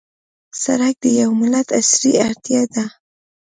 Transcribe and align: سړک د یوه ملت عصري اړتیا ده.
سړک 0.63 0.95
د 1.03 1.05
یوه 1.19 1.35
ملت 1.41 1.67
عصري 1.79 2.13
اړتیا 2.27 2.61
ده. 2.73 2.83